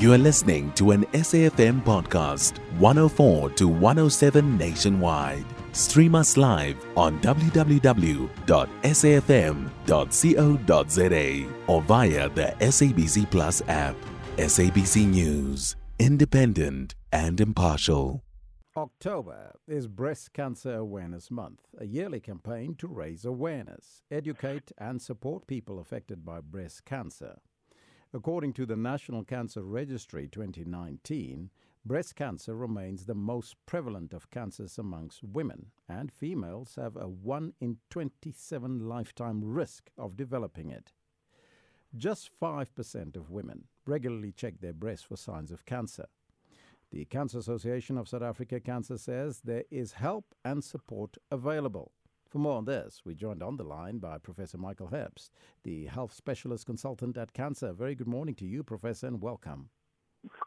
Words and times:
You 0.00 0.12
are 0.14 0.18
listening 0.18 0.72
to 0.76 0.92
an 0.92 1.04
SAFM 1.12 1.84
podcast, 1.84 2.56
104 2.78 3.50
to 3.50 3.68
107 3.68 4.56
nationwide. 4.56 5.44
Stream 5.72 6.14
us 6.14 6.38
live 6.38 6.82
on 6.96 7.20
www.safm.co.za 7.20 7.74
or 11.66 11.82
via 11.82 12.28
the 12.30 12.54
SABC 12.60 13.30
Plus 13.30 13.60
app. 13.68 13.96
SABC 14.38 15.06
News, 15.06 15.76
independent 15.98 16.94
and 17.12 17.38
impartial. 17.38 18.24
October 18.78 19.52
is 19.68 19.86
Breast 19.86 20.32
Cancer 20.32 20.76
Awareness 20.76 21.30
Month, 21.30 21.60
a 21.78 21.84
yearly 21.84 22.20
campaign 22.20 22.74
to 22.76 22.88
raise 22.88 23.26
awareness, 23.26 24.02
educate, 24.10 24.72
and 24.78 25.02
support 25.02 25.46
people 25.46 25.78
affected 25.78 26.24
by 26.24 26.40
breast 26.40 26.86
cancer. 26.86 27.36
According 28.12 28.54
to 28.54 28.66
the 28.66 28.74
National 28.74 29.22
Cancer 29.22 29.62
Registry 29.62 30.26
2019, 30.26 31.48
breast 31.84 32.16
cancer 32.16 32.56
remains 32.56 33.06
the 33.06 33.14
most 33.14 33.54
prevalent 33.66 34.12
of 34.12 34.30
cancers 34.30 34.78
amongst 34.78 35.22
women, 35.22 35.66
and 35.88 36.10
females 36.10 36.74
have 36.74 36.96
a 36.96 37.06
1 37.06 37.52
in 37.60 37.78
27 37.88 38.80
lifetime 38.80 39.44
risk 39.44 39.90
of 39.96 40.16
developing 40.16 40.70
it. 40.70 40.92
Just 41.96 42.30
5% 42.42 43.16
of 43.16 43.30
women 43.30 43.68
regularly 43.86 44.32
check 44.32 44.54
their 44.60 44.72
breasts 44.72 45.06
for 45.06 45.16
signs 45.16 45.52
of 45.52 45.64
cancer. 45.64 46.06
The 46.90 47.04
Cancer 47.04 47.38
Association 47.38 47.96
of 47.96 48.08
South 48.08 48.22
Africa 48.22 48.58
CANSA 48.58 48.98
says 48.98 49.42
there 49.44 49.64
is 49.70 49.92
help 49.92 50.34
and 50.44 50.64
support 50.64 51.16
available. 51.30 51.92
For 52.30 52.38
more 52.38 52.58
on 52.58 52.64
this, 52.64 53.02
we 53.04 53.16
joined 53.16 53.42
on 53.42 53.56
the 53.56 53.64
line 53.64 53.98
by 53.98 54.18
Professor 54.18 54.56
Michael 54.56 54.86
Herbst, 54.86 55.30
the 55.64 55.86
health 55.86 56.12
specialist 56.12 56.64
consultant 56.64 57.18
at 57.18 57.32
CANSA. 57.32 57.74
Very 57.74 57.96
good 57.96 58.06
morning 58.06 58.36
to 58.36 58.46
you, 58.46 58.62
Professor, 58.62 59.08
and 59.08 59.20
welcome. 59.20 59.68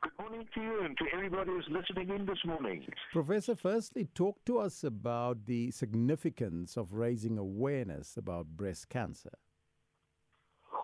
Good 0.01 0.13
morning 0.17 0.47
to 0.53 0.61
you 0.61 0.85
and 0.85 0.97
to 0.97 1.05
everybody 1.13 1.51
who's 1.51 1.67
listening 1.69 2.15
in 2.15 2.25
this 2.25 2.37
morning. 2.45 2.85
Professor, 3.11 3.53
firstly, 3.53 4.07
talk 4.15 4.37
to 4.45 4.59
us 4.59 4.85
about 4.85 5.45
the 5.45 5.71
significance 5.71 6.77
of 6.77 6.93
raising 6.93 7.37
awareness 7.37 8.15
about 8.15 8.47
breast 8.55 8.87
cancer. 8.87 9.33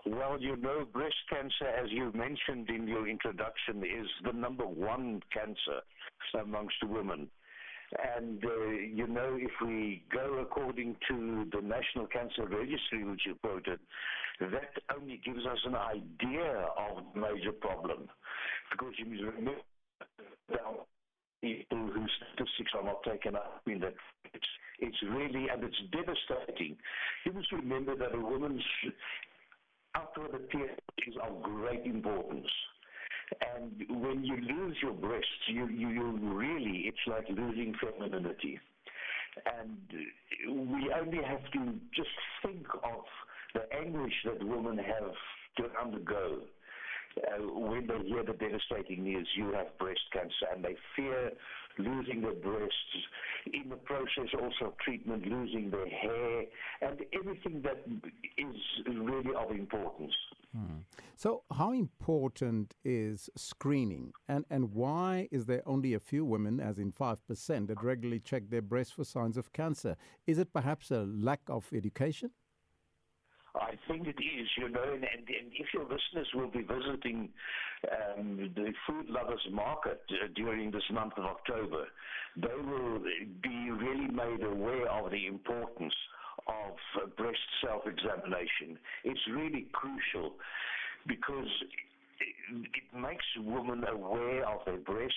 Well, 0.06 0.38
you 0.42 0.58
know, 0.58 0.84
breast 0.92 1.16
cancer, 1.30 1.68
as 1.82 1.90
you 1.92 2.12
mentioned 2.14 2.70
in 2.70 2.90
your 2.90 3.08
introduction, 3.08 3.84
is 3.86 4.08
the 4.26 4.34
number 4.34 4.66
one 4.66 5.22
cancer 5.32 5.80
amongst 6.42 6.84
women. 6.84 7.30
And, 8.16 8.44
uh, 8.46 8.70
you 8.70 9.08
know, 9.08 9.36
if 9.40 9.52
we 9.66 10.04
go 10.14 10.40
according 10.40 10.96
to 11.10 11.46
the 11.52 11.62
National 11.62 12.06
Cancer 12.06 12.46
Registry, 12.46 13.04
which 13.04 13.22
you 13.26 13.36
quoted, 13.42 13.80
that 14.40 14.72
only 14.96 15.20
gives 15.26 15.46
us 15.46 15.58
an 15.66 15.76
idea 15.76 16.68
of 16.78 17.04
the 17.14 17.20
major 17.20 17.52
problem. 17.52 18.08
Because 18.72 18.94
you 18.98 19.26
remember 19.26 19.62
people 21.42 21.90
whose 21.94 22.12
statistics 22.18 22.72
are 22.76 22.84
not 22.84 23.04
taken 23.04 23.36
up 23.36 23.62
in 23.66 23.80
that. 23.80 23.94
It's, 24.34 24.48
it's 24.80 24.98
really, 25.10 25.48
and 25.50 25.64
it's 25.64 25.82
devastating. 25.92 26.78
You 27.26 27.34
must 27.34 27.52
remember 27.52 27.96
that 27.96 28.14
a 28.14 28.20
woman's 28.20 28.64
outward 29.96 30.36
appearance 30.36 30.80
is 31.08 31.16
of 31.24 31.42
great 31.42 31.86
importance. 31.86 32.48
And 33.56 34.02
when 34.02 34.24
you 34.24 34.38
lose 34.38 34.78
your 34.82 34.94
breasts, 34.94 35.28
you, 35.48 35.68
you, 35.68 35.90
you 35.90 36.12
really, 36.34 36.86
it's 36.86 36.98
like 37.08 37.26
losing 37.30 37.76
femininity. 37.80 38.60
And 39.60 39.78
we 40.72 40.92
only 41.00 41.24
have 41.24 41.44
to 41.54 41.74
just 41.96 42.10
think 42.44 42.66
of 42.84 43.04
the 43.54 43.62
anguish 43.76 44.14
that 44.26 44.44
women 44.44 44.78
have 44.78 45.14
to 45.58 45.64
undergo 45.82 46.40
uh, 47.18 47.42
when 47.42 47.88
they 47.88 48.08
hear 48.08 48.24
the 48.24 48.34
devastating 48.34 49.04
news, 49.04 49.28
you 49.36 49.52
have 49.52 49.78
breast 49.78 50.00
cancer, 50.14 50.46
and 50.54 50.64
they 50.64 50.76
fear 50.96 51.32
losing 51.78 52.22
their 52.22 52.34
breasts, 52.34 52.74
in 53.54 53.70
the 53.70 53.76
process 53.76 54.28
also 54.40 54.76
treatment, 54.84 55.26
losing 55.26 55.72
their 55.72 55.88
hair, 55.88 56.44
and 56.82 57.00
everything 57.14 57.62
that 57.64 57.84
is 58.38 58.56
really 58.88 59.34
of 59.36 59.52
importance. 59.52 60.14
Hmm. 60.56 60.80
So, 61.16 61.44
how 61.52 61.74
important 61.74 62.74
is 62.84 63.30
screening, 63.36 64.14
and, 64.28 64.46
and 64.50 64.74
why 64.74 65.28
is 65.32 65.46
there 65.46 65.62
only 65.68 65.94
a 65.94 66.00
few 66.00 66.26
women, 66.26 66.60
as 66.60 66.80
in 66.80 66.92
5%, 66.92 67.68
that 67.68 67.84
regularly 67.84 68.20
check 68.20 68.50
their 68.50 68.62
breasts 68.64 68.94
for 68.94 69.04
signs 69.04 69.38
of 69.38 69.54
cancer? 69.54 69.96
Is 70.26 70.40
it 70.40 70.52
perhaps 70.52 70.90
a 70.90 71.02
lack 71.04 71.42
of 71.50 71.68
education? 71.72 72.32
I 73.56 73.74
think 73.88 74.08
it 74.08 74.18
is, 74.20 74.48
you 74.58 74.70
know, 74.70 74.84
and, 74.84 75.04
and, 75.04 75.28
and 75.28 75.52
if 75.54 75.68
your 75.74 75.84
listeners 75.84 76.28
will 76.34 76.50
be 76.50 76.62
visiting 76.62 77.30
um, 77.92 78.52
the 78.56 78.74
food 78.88 79.08
lovers 79.10 79.46
market 79.52 80.02
uh, 80.12 80.28
during 80.36 80.72
this 80.72 80.84
month 80.92 81.14
of 81.18 81.26
October, 81.26 81.86
they 82.38 82.48
will 82.48 83.00
be 83.42 83.72
really 83.72 84.08
made 84.08 84.44
aware 84.44 84.90
of 84.92 85.12
the 85.12 85.26
importance 85.26 85.94
of 86.48 86.74
uh, 87.02 87.08
breast 87.18 87.38
self-examination. 87.64 88.78
It's 89.04 89.20
really 89.32 89.68
crucial 89.72 90.34
because 91.08 91.48
it 92.20 93.00
makes 93.00 93.26
women 93.38 93.84
aware 93.88 94.48
of 94.48 94.60
their 94.66 94.78
breasts 94.78 95.16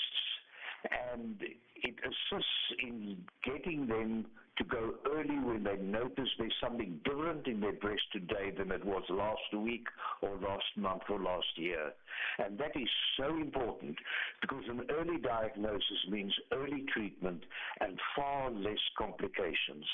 and 1.14 1.36
it 1.40 1.94
assists 2.04 2.82
in 2.82 3.16
getting 3.44 3.86
them 3.86 4.26
to 4.58 4.64
go 4.64 4.94
early 5.10 5.38
when 5.38 5.64
they 5.64 5.76
notice 5.76 6.28
there's 6.38 6.54
something 6.62 7.00
different 7.04 7.46
in 7.46 7.60
their 7.60 7.72
breast 7.72 8.02
today 8.12 8.52
than 8.56 8.70
it 8.70 8.84
was 8.84 9.02
last 9.08 9.64
week 9.64 9.86
or 10.20 10.36
last 10.36 10.64
month 10.76 11.02
or 11.08 11.18
last 11.18 11.46
year. 11.56 11.92
And 12.38 12.58
that 12.58 12.76
is 12.76 12.88
so 13.18 13.28
important 13.28 13.96
because 14.40 14.64
an 14.68 14.82
early 14.90 15.18
diagnosis 15.18 16.06
means 16.10 16.34
early 16.52 16.84
treatment 16.92 17.44
and 17.80 17.98
far 18.14 18.50
less 18.50 18.78
complications. 18.98 19.86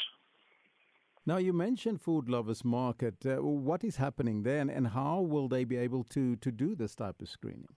Now, 1.29 1.37
you 1.37 1.53
mentioned 1.53 2.01
Food 2.01 2.31
Lovers 2.31 2.65
Market. 2.65 3.17
Uh, 3.27 3.43
what 3.43 3.85
is 3.85 3.97
happening 3.97 4.45
there, 4.45 4.61
and, 4.61 4.71
and 4.71 4.87
how 4.89 5.21
will 5.21 5.47
they 5.47 5.65
be 5.65 5.77
able 5.77 6.03
to, 6.05 6.37
to 6.37 6.51
do 6.51 6.75
this 6.75 6.95
type 6.95 7.21
of 7.21 7.29
screening? 7.29 7.69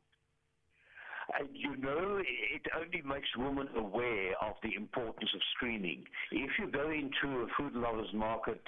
And 1.38 1.50
you 1.51 1.75
know, 1.75 2.19
it 2.19 2.62
only 2.79 3.01
makes 3.01 3.28
women 3.38 3.67
aware 3.75 4.35
of 4.41 4.53
the 4.63 4.73
importance 4.73 5.31
of 5.35 5.41
screening. 5.53 6.06
If 6.31 6.51
you 6.59 6.72
go 6.72 6.91
into 6.91 7.41
a 7.41 7.47
food 7.57 7.73
lovers 7.75 8.13
market, 8.13 8.62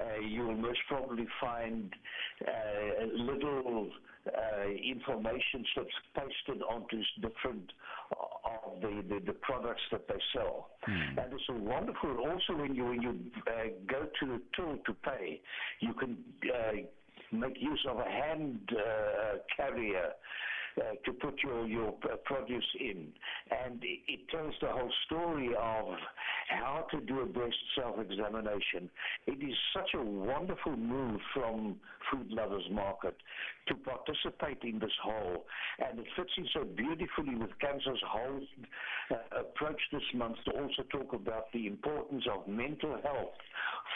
uh, 0.00 0.20
you 0.20 0.46
will 0.46 0.56
most 0.56 0.78
probably 0.86 1.26
find 1.40 1.92
uh, 2.46 3.06
little 3.12 3.90
uh, 4.28 4.68
information 4.68 5.64
slips 5.74 5.94
pasted 6.14 6.62
onto 6.62 7.02
different 7.20 7.72
of 8.44 8.49
the, 8.80 9.02
the, 9.08 9.20
the, 9.26 9.32
products 9.32 9.82
that 9.92 10.06
they 10.08 10.18
sell. 10.34 10.70
Mm. 10.88 11.24
And 11.24 11.32
it's 11.32 11.42
wonderful 11.48 12.18
also 12.18 12.60
when 12.60 12.74
you, 12.74 12.86
when 12.86 13.02
you 13.02 13.18
uh, 13.46 13.68
go 13.88 14.06
to 14.20 14.26
the 14.26 14.40
till 14.56 14.76
to 14.76 14.94
pay, 15.04 15.40
you 15.80 15.92
can 15.94 16.16
uh, 16.52 16.72
make 17.32 17.56
use 17.60 17.84
of 17.88 17.98
a 17.98 18.04
hand 18.04 18.60
uh, 18.72 19.36
carrier 19.56 20.10
uh, 20.78 20.82
to 21.04 21.12
put 21.12 21.34
your, 21.42 21.66
your 21.66 21.88
uh, 22.04 22.16
produce 22.24 22.66
in. 22.78 23.08
And 23.50 23.82
it, 23.82 24.00
it 24.08 24.20
tells 24.30 24.54
the 24.60 24.68
whole 24.68 24.92
story 25.06 25.50
of 25.58 25.94
how 26.50 26.86
to 26.90 27.00
do 27.00 27.20
a 27.20 27.26
breast 27.26 27.56
self-examination. 27.78 28.90
It 29.26 29.42
is 29.42 29.56
such 29.74 29.90
a 29.94 30.02
wonderful 30.02 30.76
move 30.76 31.20
from 31.32 31.76
Food 32.10 32.30
Lovers 32.30 32.64
Market 32.70 33.16
to 33.68 33.74
participate 33.74 34.58
in 34.62 34.78
this 34.78 34.92
whole. 35.02 35.44
And 35.78 35.98
it 35.98 36.06
fits 36.16 36.30
in 36.36 36.46
so 36.52 36.64
beautifully 36.64 37.36
with 37.36 37.50
CANSA's 37.62 38.02
whole 38.06 38.40
uh, 39.10 39.40
approach 39.40 39.80
this 39.92 40.02
month 40.14 40.36
to 40.46 40.50
also 40.52 40.82
talk 40.90 41.12
about 41.12 41.52
the 41.52 41.66
importance 41.66 42.24
of 42.32 42.48
mental 42.48 42.98
health 43.02 43.38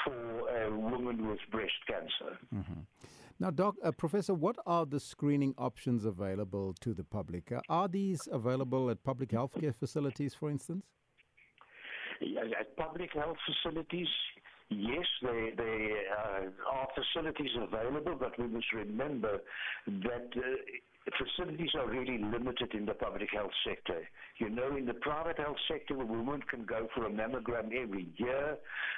for 0.04 0.64
a 0.64 0.70
woman 0.70 1.28
with 1.28 1.38
breast 1.50 1.72
cancer. 1.88 2.38
Mm-hmm. 2.54 2.80
Now, 3.40 3.50
Doc, 3.50 3.74
uh, 3.82 3.90
Professor, 3.90 4.32
what 4.32 4.56
are 4.64 4.86
the 4.86 5.00
screening 5.00 5.54
options 5.58 6.04
available 6.04 6.72
to 6.80 6.94
the 6.94 7.02
public? 7.02 7.50
Uh, 7.50 7.60
are 7.68 7.88
these 7.88 8.28
available 8.30 8.90
at 8.90 9.02
public 9.02 9.30
healthcare 9.30 9.74
facilities, 9.74 10.34
for 10.34 10.50
instance? 10.50 10.84
At 12.58 12.76
public 12.76 13.12
health 13.12 13.36
facilities, 13.46 14.08
yes, 14.70 15.06
there, 15.22 15.50
there 15.56 15.90
uh, 16.18 16.72
are 16.72 16.88
facilities 16.94 17.50
available, 17.60 18.16
but 18.18 18.38
we 18.38 18.46
must 18.46 18.72
remember 18.72 19.40
that 19.86 20.28
uh, 20.36 21.10
facilities 21.18 21.70
are 21.74 21.88
really 21.88 22.18
limited 22.18 22.72
in 22.72 22.86
the 22.86 22.94
public 22.94 23.28
health 23.32 23.52
sector. 23.66 24.08
You 24.38 24.48
know, 24.48 24.76
in 24.76 24.86
the 24.86 24.94
private 24.94 25.38
health 25.38 25.58
sector, 25.68 25.94
a 25.94 26.04
woman 26.04 26.40
can 26.50 26.64
go 26.64 26.88
for 26.94 27.06
a 27.06 27.10
mammogram 27.10 27.72
every 27.74 28.08
year. 28.16 28.56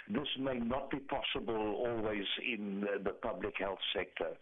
This 0.09 0.29
may 0.39 0.59
not 0.59 0.91
be 0.91 0.99
possible 0.99 1.85
always 1.87 2.25
in 2.47 2.87
the 3.03 3.11
public 3.11 3.55
health 3.59 3.81
sector. 3.95 4.37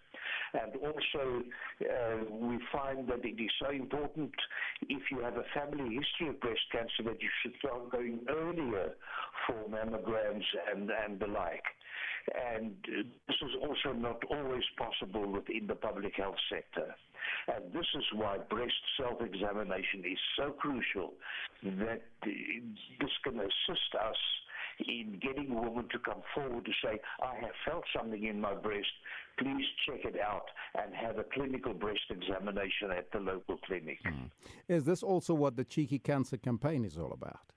And 0.55 0.77
also, 0.77 1.43
uh, 1.83 2.25
we 2.31 2.59
find 2.73 3.09
that 3.09 3.25
it 3.25 3.41
is 3.43 3.51
so 3.61 3.71
important 3.71 4.33
if 4.83 5.03
you 5.11 5.21
have 5.21 5.37
a 5.37 5.45
family 5.55 5.97
history 5.97 6.29
of 6.29 6.41
breast 6.41 6.61
cancer 6.73 7.03
that 7.05 7.21
you 7.21 7.29
should 7.43 7.55
start 7.59 7.91
going 7.91 8.21
earlier 8.29 8.95
for 9.47 9.55
mammograms 9.69 10.45
and, 10.73 10.91
and 10.91 11.21
the 11.21 11.27
like. 11.27 11.65
And 12.33 12.75
this 13.29 13.37
is 13.43 13.51
also 13.61 13.93
not 13.93 14.23
always 14.31 14.65
possible 14.79 15.31
within 15.31 15.67
the 15.67 15.75
public 15.75 16.15
health 16.17 16.41
sector. 16.51 16.95
And 17.49 17.73
this 17.73 17.87
is 17.95 18.05
why 18.15 18.39
breast 18.39 18.73
self 18.99 19.21
examination 19.21 20.05
is 20.05 20.19
so 20.37 20.51
crucial 20.53 21.13
that 21.63 22.03
this 22.23 23.11
can 23.25 23.41
assist 23.41 23.95
us 24.01 24.17
in 24.87 25.19
getting 25.21 25.51
a 25.53 25.61
woman 25.61 25.89
to 25.93 25.99
come 25.99 26.23
forward 26.35 26.65
to 26.65 26.73
say, 26.83 27.01
I 27.23 27.35
have 27.37 27.55
felt 27.67 27.85
something 27.97 28.25
in 28.25 28.41
my 28.41 28.55
breast, 28.55 28.89
please 29.39 29.65
check 29.87 30.05
it 30.05 30.21
out 30.21 30.47
and 30.75 30.95
have 30.95 31.19
a 31.19 31.25
clinical 31.25 31.75
breast 31.75 32.01
examination 32.11 32.91
at 32.91 33.11
the 33.13 33.19
local 33.19 33.59
clinic. 33.67 33.99
Mm. 34.07 34.31
Is 34.69 34.85
this 34.85 35.03
also 35.03 35.35
what 35.35 35.57
the 35.57 35.65
Cheeky 35.65 35.99
Cancer 35.99 36.37
campaign 36.37 36.85
is 36.85 36.97
all 36.99 37.13
about? 37.13 37.54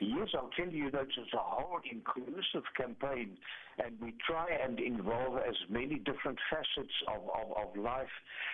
Yes, 0.00 0.28
I'll 0.34 0.50
tell 0.56 0.72
you 0.72 0.90
that 0.92 1.02
it's 1.02 1.34
a 1.34 1.38
whole 1.38 1.78
inclusive 1.90 2.64
campaign, 2.74 3.36
and 3.84 3.96
we 4.00 4.14
try 4.26 4.46
and 4.48 4.80
involve 4.80 5.36
as 5.38 5.54
many 5.68 5.96
different 5.96 6.38
facets 6.50 6.94
of, 7.06 7.22
of, 7.28 7.68
of 7.68 7.76
life 7.76 8.08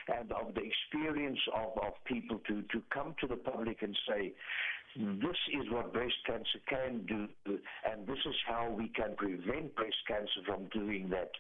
and 0.09 0.33
of 0.33 0.55
the 0.55 0.63
experience 0.63 1.39
of, 1.55 1.79
of 1.85 1.93
people 2.05 2.41
to, 2.49 2.63
to 2.63 2.83
come 2.93 3.15
to 3.21 3.29
the 3.29 3.37
public 3.37 3.83
and 3.83 3.97
say, 4.09 4.33
this 4.97 5.37
is 5.53 5.71
what 5.71 5.93
breast 5.93 6.15
cancer 6.27 6.59
can 6.69 7.05
do, 7.07 7.29
and 7.47 8.07
this 8.07 8.19
is 8.27 8.35
how 8.49 8.71
we 8.71 8.89
can 8.89 9.15
prevent 9.17 9.75
breast 9.77 9.97
cancer 10.09 10.41
from 10.47 10.65
doing 10.73 11.11
that 11.11 11.31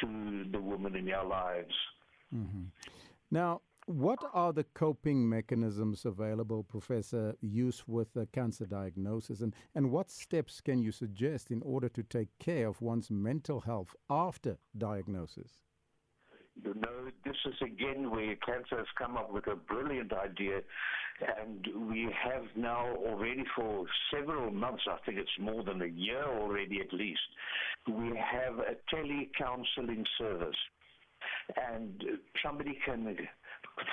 to 0.00 0.44
the 0.50 0.60
woman 0.60 0.96
in 0.96 1.12
our 1.12 1.26
lives. 1.26 1.74
Mm-hmm. 2.34 2.62
Now, 3.30 3.60
what 3.86 4.20
are 4.32 4.52
the 4.52 4.64
coping 4.74 5.28
mechanisms 5.28 6.04
available, 6.04 6.62
Professor, 6.62 7.34
used 7.40 7.82
with 7.86 8.14
a 8.16 8.26
cancer 8.26 8.66
diagnosis, 8.66 9.40
and, 9.40 9.54
and 9.74 9.90
what 9.90 10.10
steps 10.10 10.60
can 10.60 10.80
you 10.80 10.92
suggest 10.92 11.50
in 11.50 11.62
order 11.62 11.88
to 11.88 12.02
take 12.02 12.28
care 12.38 12.68
of 12.68 12.80
one's 12.80 13.10
mental 13.10 13.60
health 13.60 13.94
after 14.08 14.56
diagnosis? 14.78 15.50
You 16.62 16.74
know, 16.74 17.10
this 17.24 17.36
is 17.46 17.54
again 17.62 18.10
where 18.10 18.36
CANSA 18.36 18.76
has 18.76 18.86
come 18.98 19.16
up 19.16 19.32
with 19.32 19.46
a 19.46 19.56
brilliant 19.56 20.12
idea, 20.12 20.60
and 21.40 21.66
we 21.90 22.08
have 22.22 22.44
now 22.54 22.94
already 22.96 23.44
for 23.56 23.86
several 24.12 24.50
months, 24.50 24.82
I 24.88 24.98
think 25.04 25.18
it's 25.18 25.38
more 25.40 25.64
than 25.64 25.80
a 25.82 25.86
year 25.86 26.24
already 26.24 26.80
at 26.80 26.92
least, 26.92 27.20
we 27.88 28.16
have 28.16 28.58
a 28.58 28.76
tele-counseling 28.94 30.04
service. 30.18 30.56
And 31.56 32.02
somebody 32.44 32.78
can 32.84 33.16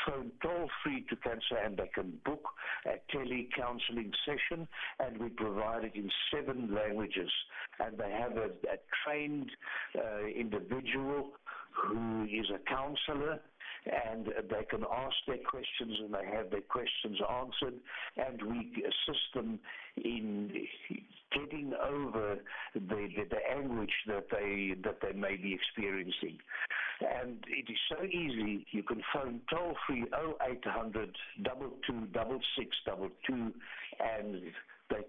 phone 0.06 0.32
toll 0.42 0.70
free 0.84 1.06
to 1.10 1.16
CANSA 1.16 1.66
and 1.66 1.78
they 1.78 1.90
can 1.94 2.14
book 2.26 2.44
a 2.86 2.96
tele-counseling 3.12 4.12
session 4.26 4.68
and 5.00 5.18
we 5.18 5.30
provide 5.30 5.86
it 5.86 5.96
in 5.96 6.10
seven 6.34 6.74
languages. 6.74 7.32
And 7.80 7.98
they 7.98 8.12
have 8.12 8.38
a, 8.38 8.48
a 8.72 8.78
trained 9.04 9.52
uh, 9.98 10.26
individual 10.26 11.32
who 11.72 12.24
is 12.26 12.48
a 12.54 12.60
counselor 12.70 13.40
and 13.86 14.26
they 14.26 14.64
can 14.70 14.84
ask 14.92 15.16
their 15.28 15.38
questions 15.38 15.98
and 16.00 16.14
they 16.14 16.26
have 16.36 16.50
their 16.52 16.62
questions 16.62 17.18
answered 17.30 17.80
and 18.18 18.42
we 18.42 18.84
assist 18.84 19.34
them 19.34 19.60
in 19.98 20.52
getting 21.32 21.74
over 21.74 22.38
the, 22.74 22.80
the, 22.80 23.26
the 23.30 23.56
anguish 23.56 23.92
that 24.08 24.26
they 24.32 24.76
that 24.84 24.98
they 25.02 25.18
may 25.18 25.36
be 25.36 25.54
experiencing. 25.54 26.38
And 27.02 27.44
it 27.48 27.72
is 27.72 27.78
so 27.90 28.04
easy. 28.04 28.66
You 28.72 28.84
can 28.84 29.02
phone 29.14 29.42
toll 29.50 29.76
free 29.88 30.06
0800 30.42 31.16
22 31.46 33.54
and 34.00 34.42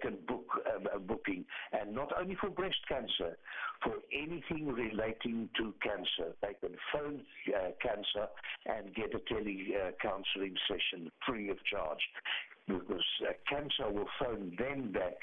can 0.01 0.19
book 0.27 0.47
a, 0.67 0.97
a, 0.97 0.99
booking, 0.99 1.45
and 1.73 1.95
not 1.95 2.13
only 2.19 2.37
for 2.41 2.51
breast 2.51 2.79
cancer, 2.89 3.37
for 3.83 3.95
anything 4.13 4.67
relating 4.67 5.49
to 5.57 5.75
cancer. 5.83 6.35
They 6.43 6.55
can 6.61 6.77
phone 6.93 7.23
uh, 7.49 7.71
CANSA 7.85 8.29
and 8.67 8.95
get 8.95 9.15
a 9.15 9.21
tele 9.33 9.67
uh, 9.75 9.91
counseling 10.03 10.55
session 10.69 11.11
free 11.27 11.51
of 11.51 11.59
charge. 11.65 12.01
Because 12.67 13.05
uh, 13.29 13.33
CANSA 13.53 13.93
will 13.93 14.09
phone 14.19 14.57
them 14.59 14.93
back, 14.93 15.17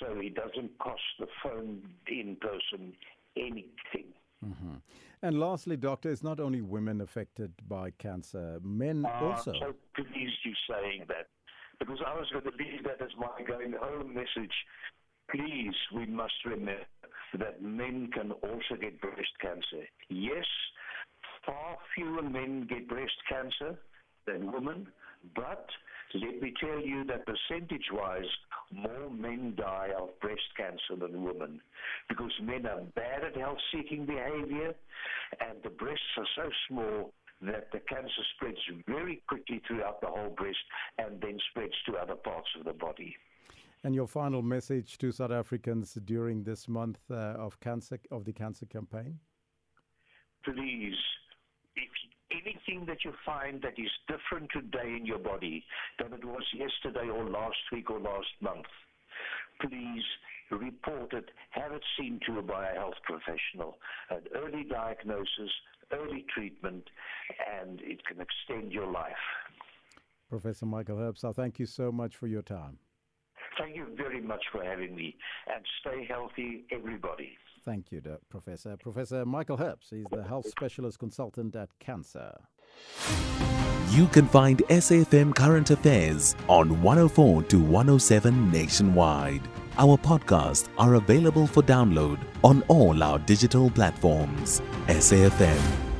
so 0.00 0.18
it 0.18 0.34
doesn't 0.34 0.78
cost 0.78 1.02
the 1.18 1.26
phone 1.42 1.82
in 2.08 2.36
person 2.36 2.94
anything. 3.36 4.12
Mm-hmm. 4.44 4.74
And 5.22 5.40
lastly, 5.40 5.76
doctor, 5.76 6.10
it's 6.10 6.22
not 6.22 6.40
only 6.40 6.60
women 6.60 7.00
affected 7.00 7.52
by 7.66 7.90
cancer, 7.92 8.60
men 8.62 9.04
uh, 9.04 9.24
also. 9.24 9.52
I'm 9.52 9.60
so 9.60 9.74
pleased 9.94 10.36
you 10.44 10.52
saying 10.70 11.04
that 11.08 11.28
because 11.78 11.98
I 12.06 12.14
was 12.14 12.26
going 12.32 12.44
to 12.44 12.56
leave 12.58 12.84
that 12.84 13.02
as 13.02 13.10
my 13.18 13.42
going 13.46 13.74
home 13.78 14.14
message. 14.14 14.54
Please, 15.30 15.74
we 15.94 16.06
must 16.06 16.34
remember 16.44 16.86
that 17.38 17.62
men 17.62 18.10
can 18.12 18.32
also 18.32 18.80
get 18.80 19.00
breast 19.00 19.32
cancer. 19.40 19.84
Yes, 20.08 20.44
far 21.44 21.76
fewer 21.94 22.22
men 22.22 22.66
get 22.68 22.88
breast 22.88 23.16
cancer 23.28 23.78
than 24.26 24.52
women, 24.52 24.86
but 25.34 25.66
let 26.14 26.40
me 26.40 26.52
tell 26.60 26.80
you 26.80 27.04
that 27.04 27.26
percentage 27.26 27.86
wise, 27.92 28.24
more 28.72 29.10
men 29.10 29.54
die 29.56 29.90
of 29.98 30.18
breast 30.20 30.40
cancer 30.56 30.96
than 30.98 31.22
women 31.22 31.60
because 32.08 32.32
men 32.42 32.66
are 32.66 32.80
bad 32.94 33.24
at 33.24 33.36
health 33.36 33.58
seeking 33.72 34.06
behavior 34.06 34.74
and 35.40 35.58
the 35.62 35.70
breasts 35.70 36.04
are 36.16 36.26
so 36.36 36.50
small 36.68 37.12
that 37.42 37.68
the 37.72 37.80
cancer 37.80 38.22
spreads 38.34 38.58
very 38.86 39.22
quickly 39.28 39.60
throughout 39.66 40.00
the 40.00 40.06
whole 40.06 40.30
breast 40.30 40.58
and 40.98 41.20
then 41.20 41.38
spreads 41.50 41.74
to 41.86 41.96
other 41.96 42.14
parts 42.14 42.48
of 42.58 42.64
the 42.64 42.72
body. 42.72 43.14
And 43.84 43.94
your 43.94 44.06
final 44.06 44.42
message 44.42 44.98
to 44.98 45.12
South 45.12 45.30
Africans 45.30 45.94
during 46.04 46.42
this 46.42 46.66
month 46.66 46.98
uh, 47.10 47.14
of 47.14 47.60
cancer 47.60 48.00
of 48.10 48.24
the 48.24 48.32
cancer 48.32 48.66
campaign? 48.66 49.18
Please, 50.44 50.96
if 51.76 51.90
anything 52.32 52.86
that 52.86 53.04
you 53.04 53.12
find 53.24 53.62
that 53.62 53.78
is 53.78 53.90
different 54.08 54.50
today 54.52 54.96
in 54.96 55.06
your 55.06 55.18
body 55.18 55.64
than 55.98 56.12
it 56.12 56.24
was 56.24 56.42
yesterday 56.54 57.08
or 57.08 57.24
last 57.28 57.58
week 57.70 57.90
or 57.90 58.00
last 58.00 58.32
month, 58.40 58.66
please 59.60 60.04
report 60.50 61.12
it, 61.12 61.30
have 61.50 61.72
it 61.72 61.82
seen 61.98 62.20
to 62.26 62.42
by 62.42 62.70
a 62.70 62.74
health 62.74 62.94
professional. 63.04 63.78
An 64.10 64.22
early 64.34 64.64
diagnosis, 64.64 65.50
early 65.92 66.24
treatment, 66.34 66.84
and 67.62 67.80
it 67.82 68.04
can 68.04 68.20
extend 68.20 68.72
your 68.72 68.90
life. 68.90 69.12
Professor 70.28 70.66
Michael 70.66 70.96
Herbst, 70.96 71.24
I 71.24 71.32
thank 71.32 71.58
you 71.58 71.66
so 71.66 71.92
much 71.92 72.16
for 72.16 72.26
your 72.26 72.42
time. 72.42 72.78
Thank 73.58 73.76
you 73.76 73.86
very 73.96 74.20
much 74.20 74.44
for 74.52 74.62
having 74.62 74.94
me, 74.94 75.16
and 75.54 75.64
stay 75.80 76.04
healthy, 76.08 76.64
everybody. 76.70 77.38
Thank 77.64 77.90
you, 77.90 78.02
Professor. 78.28 78.76
Professor 78.76 79.24
Michael 79.24 79.56
Herbst 79.56 79.92
is 79.92 80.06
the 80.10 80.22
health 80.22 80.46
specialist 80.48 80.98
consultant 80.98 81.56
at 81.56 81.70
CANSA. 81.80 82.36
You 83.90 84.08
can 84.08 84.26
find 84.26 84.58
SAFM 84.68 85.34
Current 85.34 85.70
Affairs 85.70 86.36
on 86.48 86.82
104 86.82 87.42
to 87.44 87.60
107 87.60 88.50
nationwide. 88.50 89.42
Our 89.78 89.96
podcasts 89.96 90.68
are 90.76 90.94
available 90.94 91.46
for 91.46 91.62
download 91.62 92.18
on 92.44 92.62
all 92.68 93.02
our 93.02 93.18
digital 93.20 93.70
platforms. 93.70 94.60
SAFM, 94.88 95.60